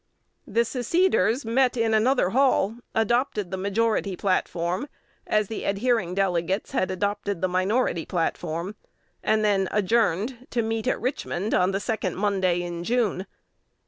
[0.47, 4.87] The seceders met in another hall, adopted the majority platform,
[5.27, 8.73] as the adhering delegates had adopted the minority platform,
[9.21, 13.27] and then adjourned to meet at Richmond on the second Monday in June.